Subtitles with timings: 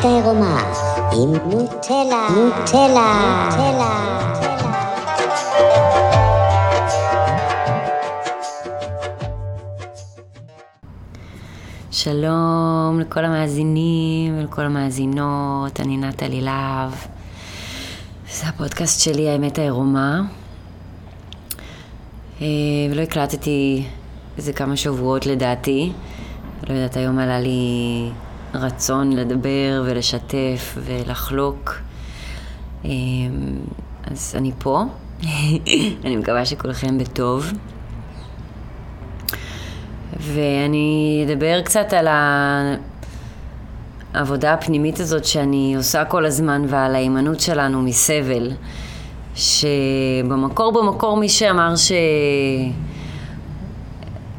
[0.00, 0.72] האמת העירומה
[1.12, 4.20] עם נוטלה, נוטלה, נוטלה.
[11.90, 16.90] שלום לכל המאזינים ולכל המאזינות, אני נטלי להב.
[18.32, 20.20] זה הפודקאסט שלי, האמת העירומה.
[22.40, 22.46] אה,
[22.90, 23.84] ולא הקלטתי
[24.38, 25.92] איזה כמה שבועות לדעתי.
[26.68, 28.10] לא יודעת, היום עלה לי
[28.54, 31.78] רצון לדבר ולשתף ולחלוק.
[32.84, 32.90] אה,
[34.10, 34.84] אז אני פה.
[36.04, 37.52] אני מקווה שכולכם בטוב.
[40.20, 42.08] ואני אדבר קצת על
[44.14, 48.52] העבודה הפנימית הזאת שאני עושה כל הזמן ועל ההימנעות שלנו מסבל.
[49.34, 51.76] שבמקור במקור מי שאמר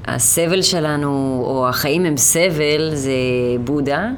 [0.05, 3.11] שהסבל שלנו, או החיים הם סבל, זה
[3.63, 4.09] בודה,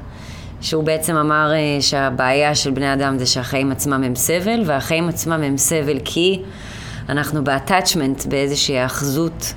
[0.62, 5.42] שהוא בעצם אמר אה, שהבעיה של בני אדם זה שהחיים עצמם הם סבל, והחיים עצמם
[5.44, 6.42] הם סבל כי
[7.09, 9.54] אנחנו ב-attachment, באיזושהי האחזות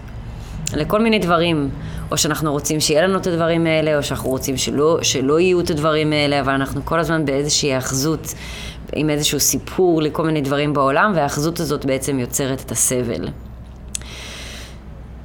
[0.75, 1.71] לכל מיני דברים.
[2.11, 5.71] או שאנחנו רוצים שיהיה לנו את הדברים האלה, או שאנחנו רוצים שלא, שלא יהיו את
[5.71, 8.35] הדברים האלה, אבל אנחנו כל הזמן באיזושהי האחזות,
[8.95, 13.29] עם איזשהו סיפור לכל מיני דברים בעולם, והאחזות הזאת בעצם יוצרת את הסבל.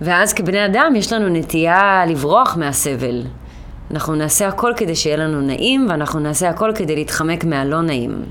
[0.02, 3.24] ואז כבני אדם יש לנו נטייה לברוח מהסבל.
[3.92, 8.24] אנחנו נעשה הכל כדי שיהיה לנו נעים, ואנחנו נעשה הכל כדי להתחמק מהלא נעים.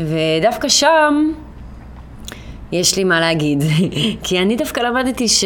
[0.00, 1.32] ודווקא שם
[2.72, 3.62] יש לי מה להגיד,
[4.24, 5.44] כי אני דווקא למדתי ש...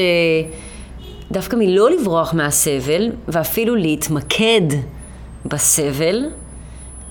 [1.30, 4.60] דווקא מלא לברוח מהסבל, ואפילו להתמקד
[5.44, 6.24] בסבל,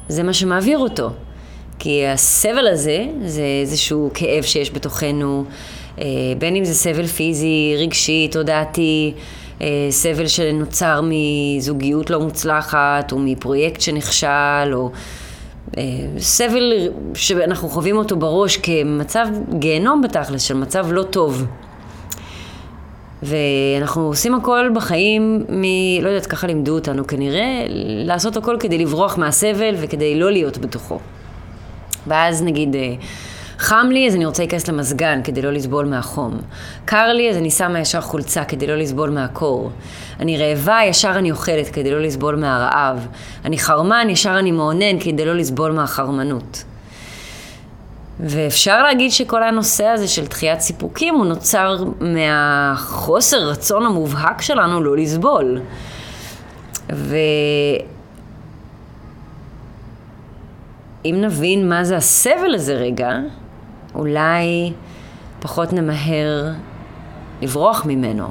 [0.07, 1.09] זה מה שמעביר אותו.
[1.79, 5.45] כי הסבל הזה, זה איזשהו כאב שיש בתוכנו,
[6.37, 9.13] בין אם זה סבל פיזי, רגשי, תודעתי,
[9.61, 14.91] אה, סבל שנוצר מזוגיות לא מוצלחת, או מפרויקט שנכשל, או
[15.77, 15.83] אה,
[16.19, 16.73] סבל
[17.13, 19.27] שאנחנו חווים אותו בראש כמצב
[19.59, 21.45] גיהנום בתכלס, של מצב לא טוב.
[23.23, 25.63] ואנחנו עושים הכל בחיים מ...
[26.01, 27.65] לא יודעת, ככה לימדו אותנו כנראה,
[28.05, 30.99] לעשות הכל כדי לברוח מהסבל וכדי לא להיות בתוכו.
[32.07, 32.93] ואז נגיד, אה,
[33.59, 36.37] חם לי אז אני רוצה להיכנס למזגן כדי לא לסבול מהחום.
[36.85, 39.71] קר לי אז אני שמה ישר חולצה כדי לא לסבול מהקור.
[40.19, 43.07] אני רעבה, ישר אני אוכלת כדי לא לסבול מהרעב.
[43.45, 46.63] אני חרמן, ישר אני מאונן כדי לא לסבול מהחרמנות.
[48.19, 54.97] ואפשר להגיד שכל הנושא הזה של דחיית סיפוקים הוא נוצר מהחוסר רצון המובהק שלנו לא
[54.97, 55.61] לסבול.
[56.89, 57.85] ואם
[61.05, 63.19] נבין מה זה הסבל הזה רגע,
[63.97, 64.71] אולי
[65.39, 66.51] פחות נמהר
[67.41, 68.27] לברוח ממנו.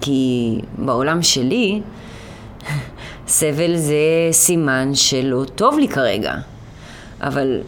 [0.00, 1.80] כי בעולם שלי,
[3.26, 6.34] סבל זה סימן שלא טוב לי כרגע.
[7.20, 7.60] אבל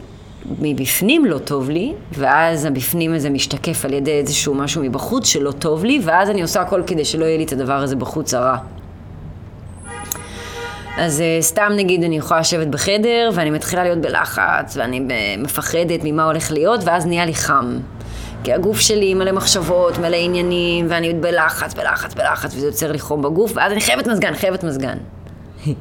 [0.61, 5.85] מבפנים לא טוב לי, ואז הבפנים הזה משתקף על ידי איזשהו משהו מבחוץ שלא טוב
[5.85, 8.57] לי, ואז אני עושה הכל כדי שלא יהיה לי את הדבר הזה בחוץ הרע.
[10.99, 15.01] אז uh, סתם נגיד אני יכולה לשבת בחדר ואני מתחילה להיות בלחץ ואני
[15.39, 17.79] מפחדת ממה הולך להיות ואז נהיה לי חם.
[18.45, 23.23] כי הגוף שלי מלא מחשבות, מלא עניינים ואני בלחץ, בלחץ, בלחץ וזה יוצר לי חום
[23.23, 24.99] בגוף ואז אני חייבת מזגן, חייבת מזגן.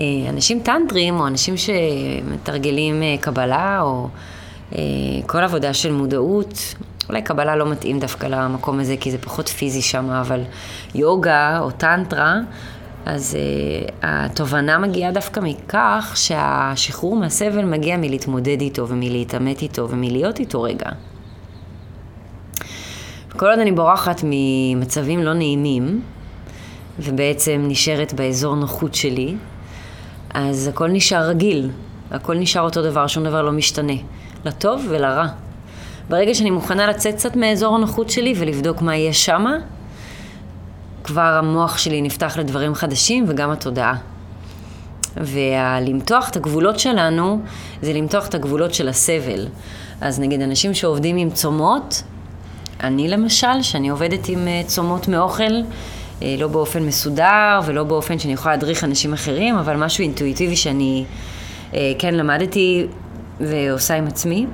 [0.00, 4.08] אה, אנשים טנטרים, או אנשים שמתרגלים אה, קבלה, או
[4.74, 4.78] אה,
[5.26, 6.74] כל עבודה של מודעות,
[7.08, 10.40] אולי קבלה לא מתאים דווקא למקום הזה, כי זה פחות פיזי שם, אבל
[10.94, 12.34] יוגה או טנטרה,
[13.06, 20.62] אז uh, התובנה מגיעה דווקא מכך שהשחרור מהסבל מגיע מלהתמודד איתו ומלהתעמת איתו ומלהיות איתו
[20.62, 20.86] רגע.
[23.36, 26.02] כל עוד אני בורחת ממצבים לא נעימים,
[26.98, 29.34] ובעצם נשארת באזור נוחות שלי,
[30.34, 31.70] אז הכל נשאר רגיל,
[32.10, 33.92] הכל נשאר אותו דבר, שום דבר לא משתנה,
[34.44, 35.26] לטוב ולרע.
[36.08, 39.56] ברגע שאני מוכנה לצאת קצת מאזור הנוחות שלי ולבדוק מה יהיה שמה,
[41.12, 43.94] כבר המוח שלי נפתח לדברים חדשים וגם התודעה.
[45.16, 47.40] ולמתוח את הגבולות שלנו
[47.82, 49.46] זה למתוח את הגבולות של הסבל.
[50.00, 52.02] אז נגיד אנשים שעובדים עם צומות,
[52.82, 55.52] אני למשל, שאני עובדת עם אה, צומות מאוכל,
[56.22, 61.04] אה, לא באופן מסודר ולא באופן שאני יכולה להדריך אנשים אחרים, אבל משהו אינטואיטיבי שאני
[61.74, 62.86] אה, כן למדתי
[63.40, 64.46] ועושה עם עצמי.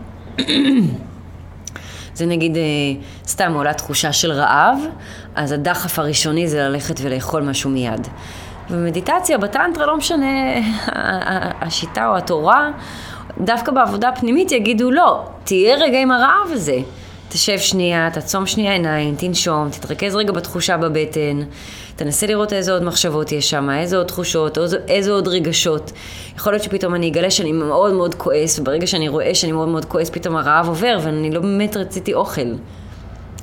[2.18, 2.62] זה נגיד, אה,
[3.26, 4.78] סתם עולה תחושה של רעב,
[5.34, 8.08] אז הדחף הראשוני זה ללכת ולאכול משהו מיד.
[8.70, 10.26] במדיטציה, בטנטרה, לא משנה
[11.62, 12.70] השיטה או התורה,
[13.40, 16.78] דווקא בעבודה פנימית יגידו לא, תהיה רגע עם הרעב הזה.
[17.28, 21.40] תשב שנייה, תעצום שנייה עיניים, תנשום, תתרכז רגע בתחושה בבטן,
[21.96, 25.92] תנסה לראות איזה עוד מחשבות יש שם, איזה עוד תחושות, איזה, איזה עוד רגשות.
[26.36, 29.84] יכול להיות שפתאום אני אגלה שאני מאוד מאוד כועס, וברגע שאני רואה שאני מאוד מאוד
[29.84, 32.54] כועס, פתאום הרעב עובר, ואני לא באמת רציתי אוכל.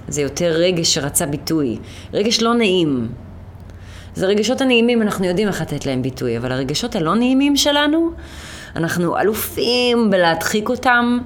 [0.08, 1.78] זה יותר רגש שרצה ביטוי.
[2.14, 3.08] רגש לא נעים.
[4.16, 8.12] אז הרגשות הנעימים, אנחנו יודעים איך לתת להם ביטוי, אבל הרגשות הלא נעימים שלנו,
[8.76, 11.20] אנחנו אלופים בלהדחיק אותם,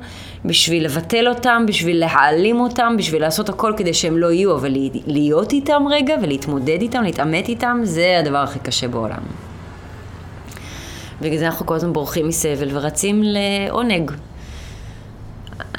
[0.46, 4.74] בשביל לבטל אותם, בשביל להעלים אותם, בשביל לעשות הכל כדי שהם לא יהיו, אבל
[5.08, 9.22] להיות איתם רגע ולהתמודד איתם, להתעמת איתם, זה הדבר הכי קשה בעולם.
[11.22, 14.12] בגלל זה אנחנו כל הזמן בורחים מסבל ורצים לעונג.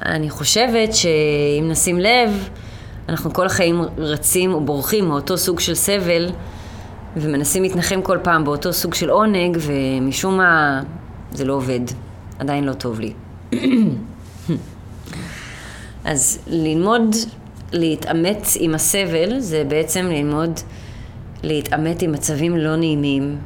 [0.04, 2.48] אני חושבת שאם נשים לב,
[3.08, 6.30] אנחנו כל החיים רצים או בורחים מאותו סוג של סבל
[7.16, 10.82] ומנסים להתנחם כל פעם באותו סוג של עונג ומשום מה
[11.32, 11.80] זה לא עובד,
[12.38, 13.12] עדיין לא טוב לי.
[16.04, 17.16] אז ללמוד
[17.72, 20.60] להתעמת עם הסבל זה בעצם ללמוד
[21.42, 23.38] להתעמת עם מצבים לא נעימים,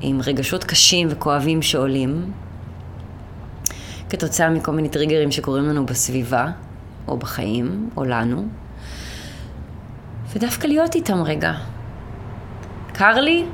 [0.00, 2.32] עם רגשות קשים וכואבים שעולים,
[4.10, 6.46] כתוצאה מכל מיני טריגרים שקורים לנו בסביבה,
[7.08, 8.46] או בחיים, או לנו,
[10.32, 11.52] ודווקא להיות איתם רגע.
[12.92, 13.44] קר לי?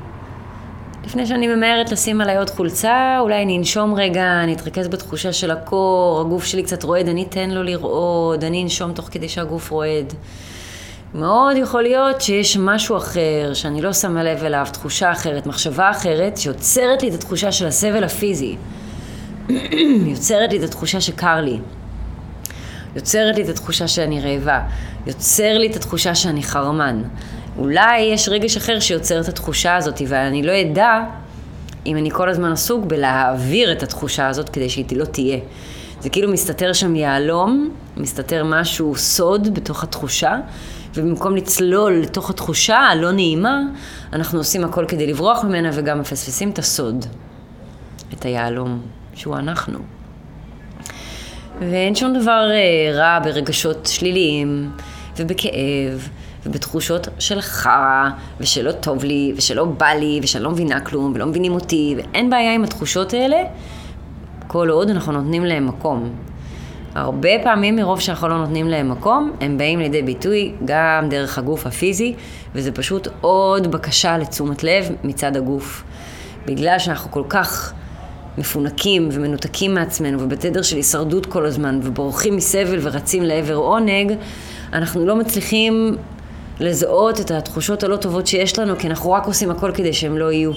[1.09, 5.51] לפני שאני ממהרת לשים עליי עוד חולצה, אולי אני אנשום רגע, אני אתרכז בתחושה של
[5.51, 10.13] הקור, הגוף שלי קצת רועד, אני אתן לו לרעוד, אני אנשום תוך כדי שהגוף רועד.
[11.13, 16.37] מאוד יכול להיות שיש משהו אחר, שאני לא שמה לב אליו, תחושה אחרת, מחשבה אחרת,
[16.37, 18.55] שיוצרת לי את התחושה של הסבל הפיזי.
[20.11, 21.59] יוצרת לי את התחושה שקר לי.
[22.95, 24.59] יוצרת לי את התחושה שאני רעבה.
[25.07, 27.01] יוצר לי את התחושה שאני חרמן.
[27.57, 30.99] אולי יש רגש אחר שיוצר את התחושה הזאת, ואני לא אדע
[31.85, 35.39] אם אני כל הזמן עסוק בלהעביר את התחושה הזאת כדי שהיא לא תהיה.
[36.01, 40.39] זה כאילו מסתתר שם יהלום, מסתתר משהו סוד בתוך התחושה,
[40.95, 43.61] ובמקום לצלול לתוך התחושה הלא נעימה,
[44.13, 47.05] אנחנו עושים הכל כדי לברוח ממנה וגם מפספסים את הסוד,
[48.13, 48.81] את היהלום,
[49.13, 49.79] שהוא אנחנו.
[51.59, 54.71] ואין שום דבר אה, רע ברגשות שליליים
[55.17, 56.09] ובכאב
[56.45, 58.09] ובתחושות של חרא,
[58.39, 62.53] ושלא טוב לי, ושלא בא לי, ושאני לא מבינה כלום, ולא מבינים אותי, ואין בעיה
[62.53, 63.37] עם התחושות האלה,
[64.47, 66.09] כל עוד אנחנו נותנים להם מקום.
[66.95, 71.65] הרבה פעמים מרוב שאנחנו לא נותנים להם מקום, הם באים לידי ביטוי גם דרך הגוף
[71.65, 72.15] הפיזי,
[72.55, 75.83] וזה פשוט עוד בקשה לתשומת לב מצד הגוף.
[76.45, 77.73] בגלל שאנחנו כל כך
[78.37, 84.13] מפונקים ומנותקים מעצמנו ובתדר של הישרדות כל הזמן ובורחים מסבל ורצים לעבר עונג,
[84.73, 85.95] אנחנו לא מצליחים
[86.59, 90.31] לזהות את התחושות הלא טובות שיש לנו, כי אנחנו רק עושים הכל כדי שהם לא
[90.31, 90.51] יהיו.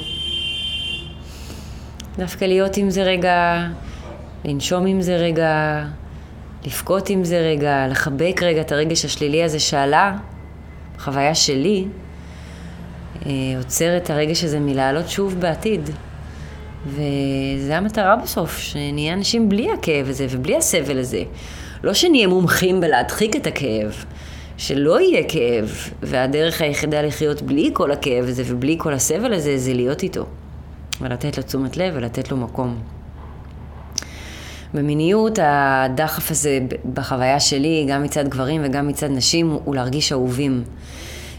[2.18, 3.66] דווקא להיות עם זה רגע,
[4.44, 5.82] לנשום עם זה רגע,
[6.64, 10.16] לבכות עם זה רגע, לחבק רגע את הרגש השלילי הזה שעלה,
[10.98, 11.84] חוויה שלי,
[13.26, 15.90] אה, עוצר את הרגש הזה מלעלות שוב בעתיד.
[16.86, 21.22] וזה המטרה בסוף, שנהיה אנשים בלי הכאב הזה ובלי הסבל הזה.
[21.82, 24.04] לא שנהיה מומחים בלהדחיק את הכאב,
[24.62, 25.70] שלא יהיה כאב,
[26.02, 30.26] והדרך היחידה לחיות בלי כל הכאב הזה ובלי כל הסבל הזה, זה להיות איתו.
[31.00, 32.78] ולתת לו תשומת לב ולתת לו מקום.
[34.74, 36.58] במיניות הדחף הזה
[36.94, 40.64] בחוויה שלי, גם מצד גברים וגם מצד נשים, הוא להרגיש אהובים.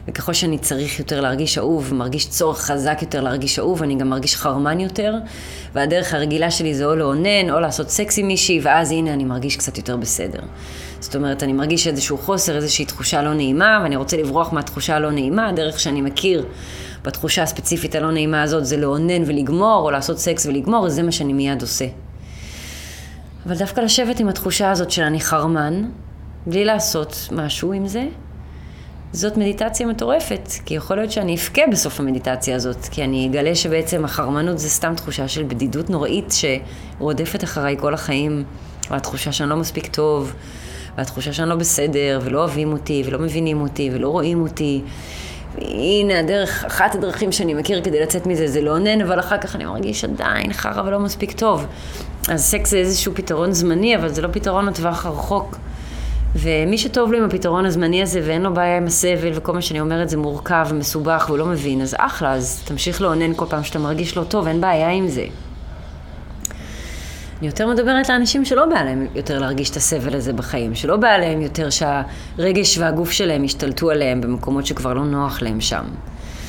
[0.07, 4.36] וככל שאני צריך יותר להרגיש אהוב, מרגיש צורך חזק יותר להרגיש אהוב, אני גם מרגיש
[4.36, 5.15] חרמן יותר,
[5.74, 9.57] והדרך הרגילה שלי זה או לאונן, או לעשות סקס עם מישהי, ואז הנה אני מרגיש
[9.57, 10.39] קצת יותר בסדר.
[11.00, 15.12] זאת אומרת, אני מרגיש איזשהו חוסר, איזושהי תחושה לא נעימה, ואני רוצה לברוח מהתחושה הלא
[15.12, 16.45] נעימה, הדרך שאני מכיר
[17.03, 21.33] בתחושה הספציפית הלא נעימה הזאת זה לאונן ולגמור, או לעשות סקס ולגמור, זה מה שאני
[21.33, 21.86] מיד עושה.
[23.45, 25.83] אבל דווקא לשבת עם התחושה הזאת של אני חרמן,
[26.48, 28.05] בלי לעשות משהו עם זה,
[29.13, 34.05] זאת מדיטציה מטורפת, כי יכול להיות שאני אבכה בסוף המדיטציה הזאת, כי אני אגלה שבעצם
[34.05, 36.34] החרמנות זה סתם תחושה של בדידות נוראית
[37.00, 38.43] שרודפת אחריי כל החיים,
[38.89, 40.34] והתחושה שאני לא מספיק טוב,
[40.98, 44.82] והתחושה שאני לא בסדר, ולא אוהבים אותי, ולא מבינים אותי, ולא רואים אותי.
[45.58, 49.65] הנה הדרך, אחת הדרכים שאני מכיר כדי לצאת מזה זה לאונן, אבל אחר כך אני
[49.65, 51.65] מרגיש עדיין חרא ולא מספיק טוב.
[52.29, 55.58] אז סקס זה איזשהו פתרון זמני, אבל זה לא פתרון לטווח הרחוק.
[56.35, 59.79] ומי שטוב לו עם הפתרון הזמני הזה ואין לו בעיה עם הסבל וכל מה שאני
[59.79, 63.79] אומרת זה מורכב ומסובך והוא לא מבין, אז אחלה, אז תמשיך לאונן כל פעם שאתה
[63.79, 65.25] מרגיש לא טוב, אין בעיה עם זה.
[67.39, 71.17] אני יותר מדברת לאנשים שלא בא להם יותר להרגיש את הסבל הזה בחיים, שלא בא
[71.17, 75.83] להם יותר שהרגש והגוף שלהם ישתלטו עליהם במקומות שכבר לא נוח להם שם.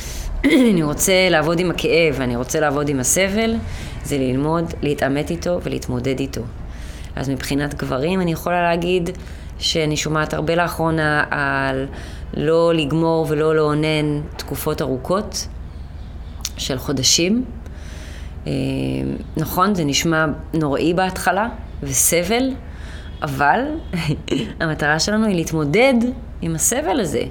[0.70, 3.54] אני רוצה לעבוד עם הכאב ואני רוצה לעבוד עם הסבל,
[4.04, 6.42] זה ללמוד להתעמת איתו ולהתמודד איתו.
[7.16, 9.10] אז מבחינת גברים אני יכולה להגיד
[9.58, 11.86] שאני שומעת הרבה לאחרונה על
[12.36, 15.48] לא לגמור ולא לאונן תקופות ארוכות
[16.56, 17.44] של חודשים.
[18.46, 18.52] אה,
[19.36, 21.48] נכון, זה נשמע נוראי בהתחלה
[21.82, 22.50] וסבל,
[23.22, 23.60] אבל
[24.60, 25.94] המטרה שלנו היא להתמודד
[26.42, 27.22] עם הסבל הזה.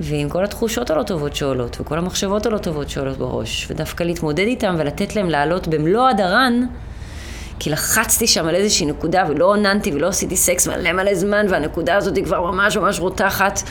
[0.00, 4.74] ועם כל התחושות הלא טובות שעולות, וכל המחשבות הלא טובות שעולות בראש, ודווקא להתמודד איתם
[4.78, 6.66] ולתת להם לעלות במלוא הדרן,
[7.58, 11.96] כי לחצתי שם על איזושהי נקודה ולא עוננתי ולא עשיתי סקס מלא מלא זמן, והנקודה
[11.96, 13.62] הזאת היא כבר ממש ממש רותחת.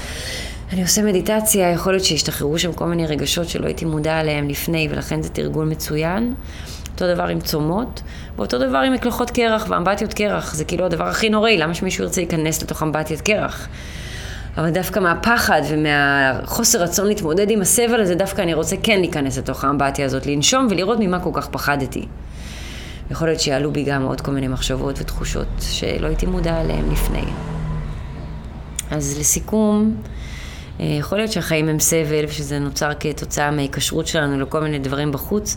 [0.74, 4.88] אני עושה מדיטציה, יכול להיות שהשתחררו שם כל מיני רגשות שלא הייתי מודע עליהם לפני,
[4.92, 6.34] ולכן זה תרגול מצוין.
[6.94, 8.02] אותו דבר עם צומות,
[8.38, 10.54] ואותו דבר עם מקלחות קרח ואמבטיות קרח.
[10.54, 13.68] זה כאילו הדבר הכי נוראי, למה שמישהו ירצה להיכנס לתוך אמבטיית קרח?
[14.58, 19.64] אבל דווקא מהפחד ומהחוסר רצון להתמודד עם הסבל הזה, דווקא אני רוצה כן להיכנס לתוך
[19.64, 22.06] האמבטיה הזאת, לנשום ולראות ממה כל כך פחדתי.
[23.12, 27.24] יכול להיות שיעלו בי גם עוד כל מיני מחשבות ותחושות שלא הייתי מודע עליהן לפני.
[28.92, 29.96] אז לסיכום,
[30.80, 35.56] אה, יכול להיות שהחיים הם סבל ושזה נוצר כתוצאה מההיקשרות שלנו לכל מיני דברים בחוץ.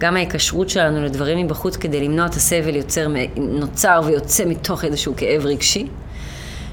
[0.00, 5.46] גם ההיקשרות שלנו לדברים מבחוץ כדי למנוע את הסבל יוצר, נוצר ויוצא מתוך איזשהו כאב
[5.46, 5.86] רגשי.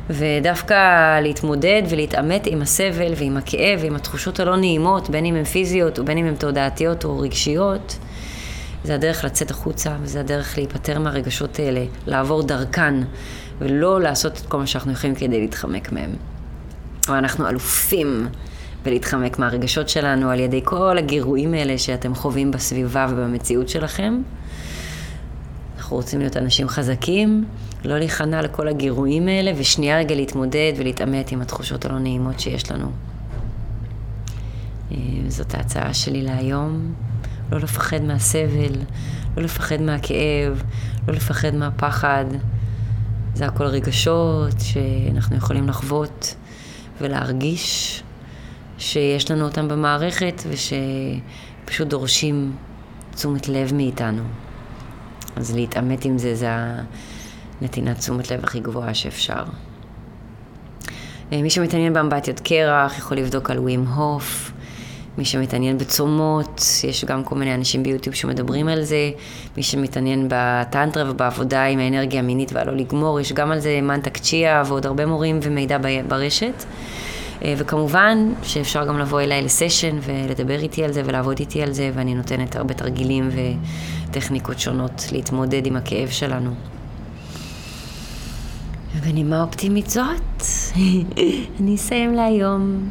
[0.10, 6.00] ודווקא להתמודד ולהתעמת עם הסבל ועם הכאב ועם התחושות הלא נעימות, בין אם הן פיזיות
[6.00, 7.98] ובין אם הן תודעתיות או רגשיות,
[8.86, 12.94] זה הדרך לצאת החוצה וזה הדרך להיפטר מהרגשות האלה, לעבור דרכן
[13.60, 16.10] ולא לעשות את כל מה שאנחנו יכולים כדי להתחמק מהם.
[17.08, 18.28] אבל אנחנו אלופים
[18.84, 24.22] בלהתחמק מהרגשות שלנו על ידי כל הגירויים האלה שאתם חווים בסביבה ובמציאות שלכם.
[25.78, 27.46] אנחנו רוצים להיות אנשים חזקים,
[27.86, 32.92] לא להיכנע לכל הגירויים האלה, ושנייה רגע להתמודד ולהתעמת עם התחושות הלא נעימות שיש לנו.
[34.92, 36.94] אה, זאת ההצעה שלי להיום.
[37.52, 38.76] לא לפחד מהסבל,
[39.38, 40.64] לא לפחד מהכאב,
[41.08, 42.26] לא לפחד מהפחד.
[43.34, 46.36] זה הכל רגשות שאנחנו יכולים לחוות
[47.02, 48.04] ולהרגיש
[48.78, 52.56] שיש לנו אותם במערכת ושפשוט דורשים
[53.16, 54.24] תשומת לב מאיתנו.
[55.36, 56.50] אז להתעמת עם זה, זה
[57.62, 59.44] הנתינת תשומת לב הכי גבוהה שאפשר.
[61.34, 64.52] אה, מי שמתעניין באמבטיות קרח יכול לבדוק על ווים הוף.
[65.18, 69.12] מי שמתעניין בצומות, יש גם כל מיני אנשים ביוטיוב שמדברים על זה.
[69.58, 74.64] מי שמתעניין בטנטרה ובעבודה עם האנרגיה המינית והלא לגמור, יש גם על זה מנטק צ'יה
[74.66, 76.64] ועוד הרבה מורים ומידע ברשת.
[77.44, 81.92] אה, וכמובן שאפשר גם לבוא אליי לסשן ולדבר איתי על זה ולעבוד איתי על זה,
[81.94, 83.30] ואני נותנת הרבה תרגילים
[84.10, 86.52] וטכניקות שונות להתמודד עם הכאב שלנו.
[88.96, 90.42] ובנימה אופטימית זאת,
[91.60, 92.90] אני אסיים להיום,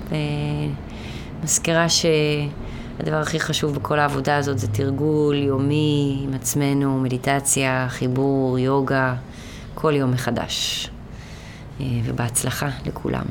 [1.44, 9.14] ומזכירה שהדבר הכי חשוב בכל העבודה הזאת זה תרגול יומי עם עצמנו, מדיטציה, חיבור, יוגה,
[9.74, 10.90] כל יום מחדש.
[11.80, 13.24] אה, ובהצלחה לכולם.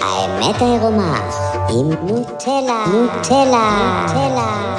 [0.00, 1.30] האמת העירומה
[1.70, 4.71] עם נוטלה, נוטלה, נוטלה.